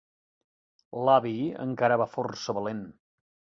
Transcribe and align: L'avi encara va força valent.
L'avi 1.09 1.35
encara 1.67 2.01
va 2.05 2.09
força 2.17 2.59
valent. 2.61 2.83